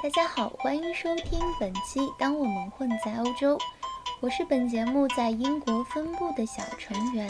[0.00, 3.58] 大家好，欢迎收听本期《当我们混在欧洲》，
[4.20, 7.28] 我是本节目在英国分部的小成员，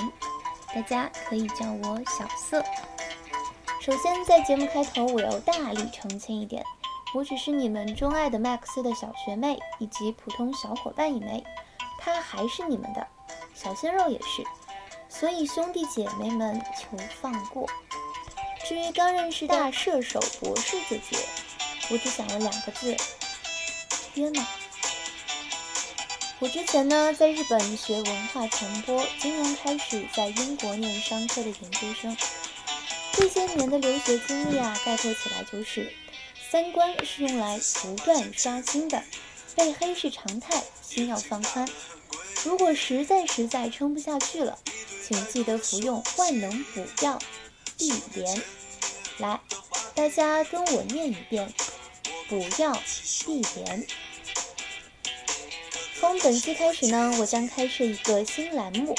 [0.74, 2.62] 大家可以叫我小色。
[3.80, 6.62] 首先，在节目开头，我要大力澄清一点，
[7.14, 11.42] 我只是你们钟爱的 Max 的小学妹以及普通小伙伴一枚，
[11.98, 13.06] 他还是你们的
[13.54, 14.44] 小鲜肉也是，
[15.08, 17.66] 所以兄弟姐妹们求放过。
[18.62, 21.16] 至于刚认识大射手博士姐姐。
[21.90, 22.96] 我只想了两个字：
[24.14, 24.46] 约吗？
[26.38, 32.16] 我之前呢在日本学文化传播，今年开始在英国念商科的研究生。
[33.12, 35.92] 这些年的留学经历啊，概括起来就是：
[36.50, 39.02] 三观是用来不断刷新的，
[39.56, 41.68] 被黑是常态，心要放宽。
[42.44, 44.58] 如果实在实在撑不下去了，
[45.04, 47.18] 请记得服用万能补药
[47.76, 48.42] 碧莲。
[49.16, 49.40] 来，
[49.96, 51.52] 大家跟我念一遍。
[52.28, 52.78] 补药
[53.24, 53.86] 必莲。
[55.98, 58.94] 从本期开始呢，我将开设一个新栏目，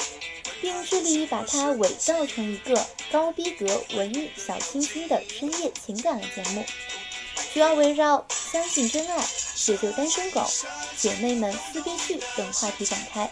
[0.60, 6.64] 并致力于把它伪造成一个高逼格文艺小清新的深夜情感类节目，
[7.54, 10.44] 主要围绕相信真爱、解救单身狗、
[10.96, 13.30] 姐妹们撕逼剧等话题展开。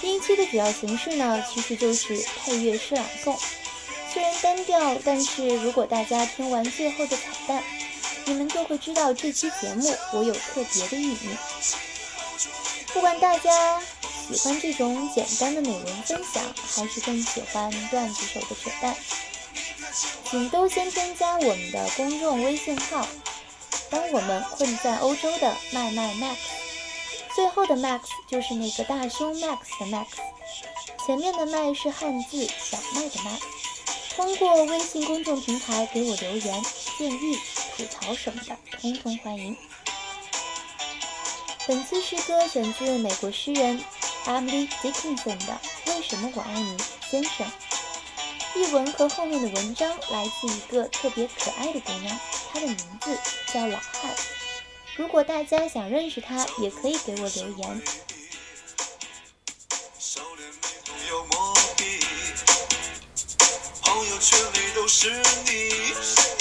[0.00, 3.38] 第一期的主要形式呢，其实就是配乐诗朗诵，
[4.12, 7.62] 虽然单调，但是如果大家听完最后的彩蛋。
[8.30, 11.36] 你们就会知道这期节目我有特别的寓意。
[12.92, 16.40] 不管大家喜欢这种简单的美文分享，
[16.76, 18.94] 还是更喜欢段子手的扯淡，
[20.30, 23.04] 请都先添加我们的公众微信号。
[23.90, 26.36] 当我们混在欧洲的麦麦 Max，
[27.34, 30.06] 最后的 Max 就是那个大胸 Max 的 Max，
[31.04, 33.40] 前面的麦是汉字小麦的麦。
[34.14, 36.62] 通过微信公众平台给我留言
[36.96, 37.36] 建议。
[37.80, 39.56] 吐槽什么的，通通欢迎。
[41.66, 43.82] 本次诗歌选自美国诗人
[44.26, 45.58] Emily Dickinson 的
[45.96, 46.76] 《为什么我爱你，
[47.10, 47.46] 先生》。
[48.54, 52.20] 译文和后面的文章来自一个特别可爱的姑娘，
[52.52, 53.18] 她的名字
[53.50, 54.14] 叫老汉。
[54.96, 57.82] 如果大家想认识她，也可以给我留言。
[63.82, 65.10] 朋友圈里都是
[65.46, 66.39] 你。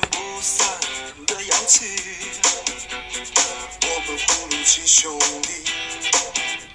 [0.00, 0.66] 不散
[1.26, 1.84] 的氧气，
[3.82, 5.48] 我们葫芦亲兄弟，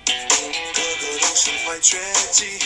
[0.06, 1.98] 个个都身怀绝
[2.32, 2.60] 技，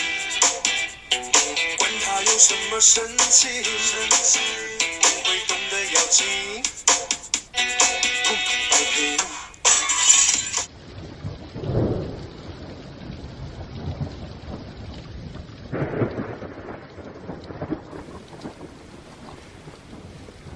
[1.76, 6.62] 管他有什么神奇，不会动的妖精，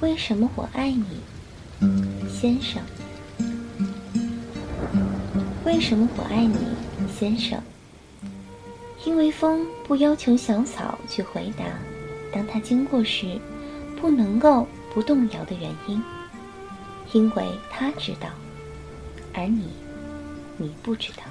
[0.02, 1.06] 为什么我爱你？
[2.28, 2.82] 先生，
[5.64, 6.58] 为什么我爱你，
[7.08, 7.62] 先生？
[9.04, 11.64] 因为风不要求小草去回答，
[12.32, 13.38] 当它经过时，
[14.00, 16.02] 不能够不动摇的原因。
[17.12, 18.28] 因为他知道，
[19.32, 19.68] 而你，
[20.56, 21.22] 你不知道，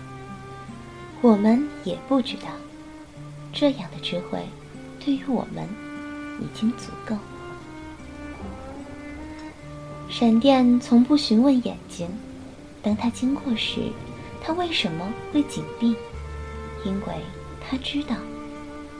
[1.19, 2.47] 我们也不知道。
[3.51, 4.45] 这样的智慧，
[5.03, 5.67] 对于我们，
[6.39, 7.17] 已经足够。
[10.11, 12.05] 闪电从不询问眼睛，
[12.83, 13.79] 当它经过时，
[14.43, 15.95] 它为什么会紧闭？
[16.83, 17.15] 因为
[17.61, 18.17] 它知道，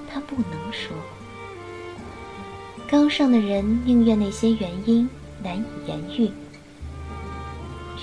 [0.10, 0.96] 它不能说。
[2.90, 5.08] 高尚的人宁愿那些原因
[5.44, 6.32] 难以言喻。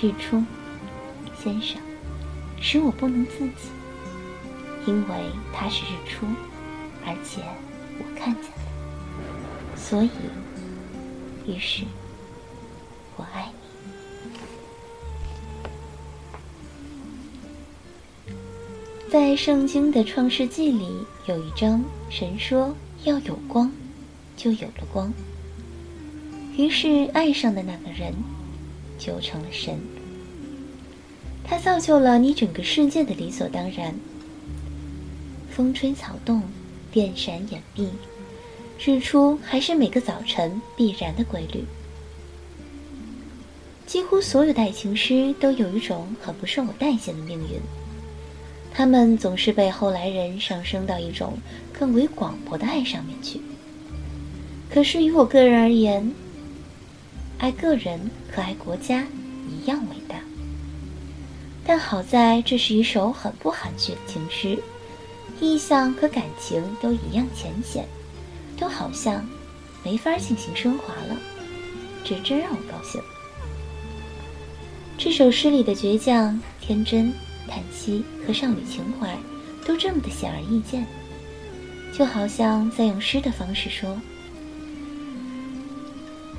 [0.03, 0.45] 日出，
[1.43, 1.81] 先生，
[2.61, 3.71] 使我不能自己，
[4.85, 5.15] 因为
[5.51, 6.27] 它是日出，
[7.07, 7.41] 而且
[7.99, 10.11] 我看见了，所以，
[11.47, 11.85] 于是。
[13.19, 13.59] 我爱你。
[19.11, 20.89] 在圣经的创世纪里，
[21.27, 22.75] 有一章，神说
[23.05, 23.71] 要有光，
[24.37, 25.13] 就有了光。
[26.57, 28.15] 于是爱上的那个人，
[28.99, 29.79] 就成了神。
[31.45, 33.95] 他造就了你整个世界的理所当然。
[35.51, 36.43] 风吹草动，
[36.93, 37.89] 电闪眼闭，
[38.79, 41.65] 日出还是每个早晨必然的规律。
[43.89, 47.59] 几乎所有的爱情诗都有一种很不受我待见的命运，
[48.71, 51.39] 他们总是被后来人上升到一种
[51.73, 53.41] 更为广博的爱上面去。
[54.69, 56.13] 可是于我个人而言，
[57.39, 57.99] 爱个人
[58.31, 59.07] 和爱国家
[59.49, 60.17] 一样伟大。
[61.65, 64.63] 但好在这是一首很不含蓄的情诗，
[65.41, 67.87] 意象和感情都一样浅显，
[68.59, 69.27] 都好像
[69.83, 71.17] 没法进行升华了，
[72.05, 73.01] 这真让我高兴。
[74.99, 77.15] 这首诗里的倔强、天真、
[77.47, 79.17] 叹息和少女情怀，
[79.65, 80.85] 都这么的显而易见，
[81.97, 83.97] 就好像在用诗的方式说：“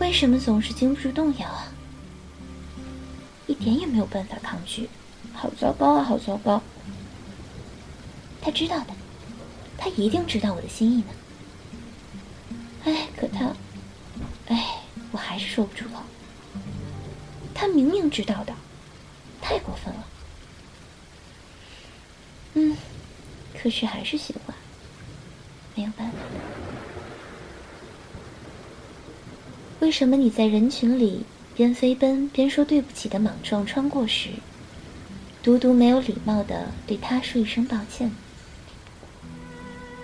[0.02, 1.72] 为什么总是经不住动摇啊？
[3.48, 4.90] 一点也没有办法抗拒，
[5.32, 6.62] 好糟糕啊，好糟糕！”
[8.44, 8.88] 他知道的，
[9.78, 11.08] 他一定知道我的心意呢。
[12.84, 13.56] 哎，可他，
[14.50, 14.82] 哎，
[15.14, 16.04] 我还是说不出口。
[17.60, 18.54] 他明明知道的，
[19.42, 20.08] 太过分了。
[22.54, 22.78] 嗯，
[23.62, 24.56] 可是还是喜欢，
[25.76, 26.18] 没有办法。
[29.82, 34.30] 为什么你在人群里边飞奔边说对不起的莽撞穿过时，
[35.44, 38.10] 独独没有礼貌的对他说一声抱歉？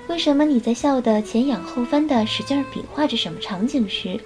[0.10, 4.20] 为什么你在笑得前仰后翻的使劲比划着什么场景时，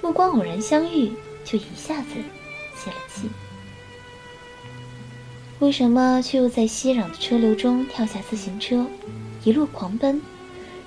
[0.00, 1.10] 目光偶然相遇，
[1.44, 2.10] 就一下子
[2.76, 3.30] 泄了气？
[5.58, 8.86] 为什么却又在熙攘的车流中跳下自行车，
[9.42, 10.20] 一路狂奔，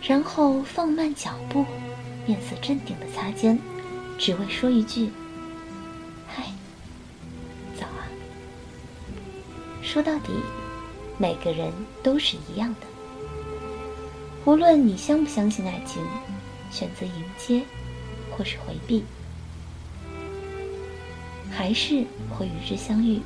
[0.01, 1.65] 然后放慢脚步，
[2.27, 3.59] 面色镇定的擦肩，
[4.17, 5.09] 只为说一句
[6.29, 6.43] ：“嗨，
[7.79, 8.05] 早啊。”
[9.81, 10.31] 说到底，
[11.17, 12.87] 每个人都是一样的。
[14.45, 16.03] 无论你相不相信爱情，
[16.69, 17.63] 选择迎接，
[18.29, 19.03] 或是回避，
[21.49, 23.19] 还是会与之相遇。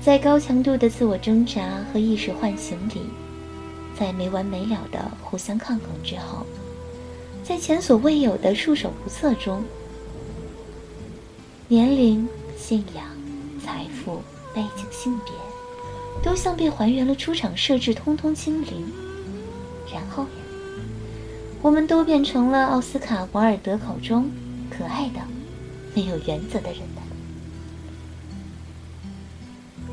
[0.00, 1.62] 在高强度的自我挣扎
[1.92, 3.00] 和意识唤醒里，
[3.98, 6.46] 在没完没了的互相抗衡之后，
[7.42, 9.62] 在前所未有的束手无策中，
[11.68, 13.04] 年龄、信仰、
[13.64, 14.20] 财富、
[14.54, 15.32] 背景、性别。
[16.22, 18.90] 都像被还原了出厂设置，通通清零。
[19.92, 20.24] 然后，
[21.60, 24.30] 我们都变成了奥斯卡·王尔德口中
[24.70, 25.20] 可爱的、
[25.94, 27.02] 没有原则的人呢。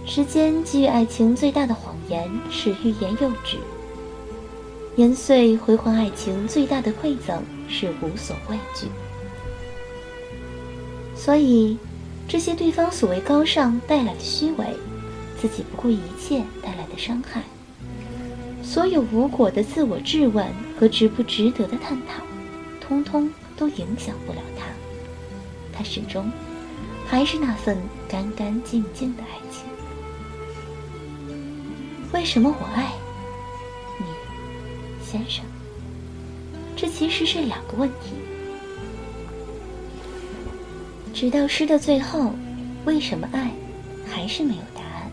[0.05, 3.57] 时间给予爱情最大的谎言是欲言又止，
[4.95, 8.87] 年岁回还爱情最大的馈赠是无所畏惧。
[11.15, 11.77] 所以，
[12.27, 14.65] 这些对方所谓高尚带来的虚伪。
[15.39, 17.41] 自己不顾一切带来的伤害，
[18.61, 20.45] 所有无果的自我质问
[20.79, 22.23] 和值不值得的探讨，
[22.79, 23.27] 通通
[23.57, 24.39] 都影响不了
[25.71, 25.83] 他。
[25.83, 26.31] 始终
[27.05, 27.77] 还是那份
[28.07, 29.65] 干干净净的爱情。
[32.13, 32.93] 为什么我爱
[33.99, 34.05] 你，
[35.05, 35.43] 先生？
[36.77, 38.13] 这其实是两个问题。
[41.13, 42.31] 直到诗的最后，
[42.85, 43.51] 为什么爱，
[44.09, 45.11] 还是没有答案。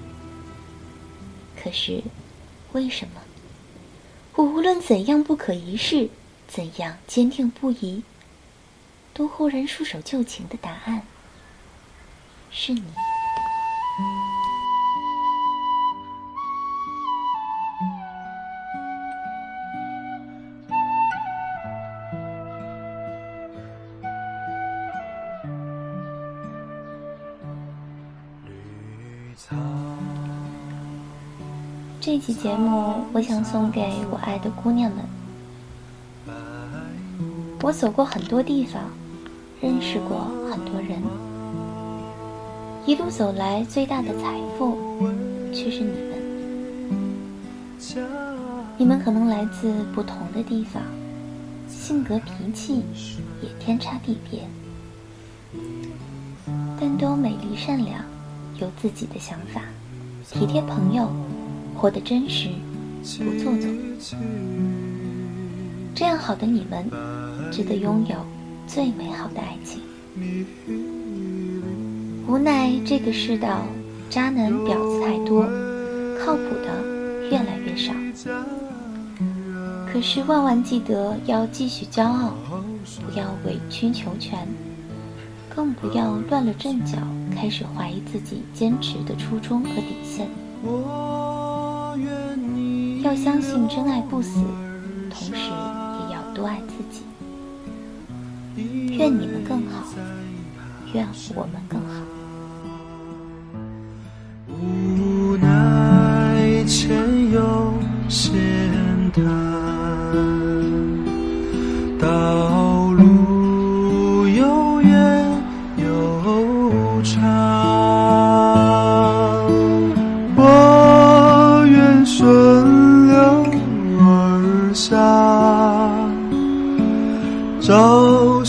[1.61, 2.01] 可是，
[2.73, 3.21] 为什么
[4.37, 6.09] 我无论怎样不可一世，
[6.47, 8.03] 怎样坚定不移，
[9.19, 11.03] 都忽然束手就擒的答案
[12.53, 12.85] 是你？
[32.00, 35.05] 这期节目，我想送给我爱的姑娘们。
[37.61, 38.81] 我走过很多地方，
[39.61, 41.03] 认识过很多人，
[42.87, 44.79] 一路走来，最大的财富
[45.53, 46.09] 却是你们。
[48.77, 50.83] 你们可能来自不同的地方，
[51.69, 52.85] 性格脾气
[53.43, 54.47] 也天差地别，
[56.81, 58.05] 但都美丽善良，
[58.61, 59.62] 有自己的想法，
[60.31, 61.09] 体贴朋友。
[61.75, 62.49] 活得真实，
[63.19, 63.71] 不做作，
[65.95, 66.91] 这样好的你们，
[67.53, 68.17] 值得拥有
[68.69, 69.81] 最美好的爱情。
[72.29, 73.63] 无奈这个世道，
[74.11, 75.43] 渣男婊子太多，
[76.21, 77.95] 靠谱的越来越少。
[79.91, 82.35] 可是万万记得要继续骄傲，
[83.07, 84.47] 不要委曲求全，
[85.49, 86.99] 更不要乱了阵脚，
[87.35, 90.29] 开始怀疑自己坚持的初衷和底线。
[93.03, 94.45] 要相信真爱不死，
[95.09, 97.05] 同时也要多爱自己。
[98.97, 99.85] 愿你们更好，
[100.93, 102.18] 愿我们更好。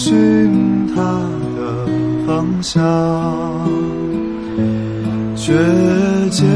[0.09, 1.03] 寻他
[1.55, 1.59] 的
[2.25, 2.81] 方向，
[5.35, 5.53] 却
[6.31, 6.47] 见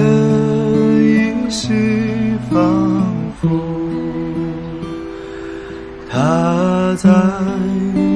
[1.04, 1.72] 依稀
[2.50, 3.06] 仿
[3.40, 3.48] 佛，
[6.10, 7.12] 他在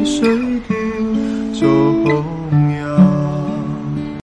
[0.03, 0.27] 水
[0.67, 0.74] 底
[1.60, 2.37] 中。